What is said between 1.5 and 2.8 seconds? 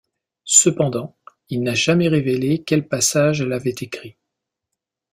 n'a jamais révélé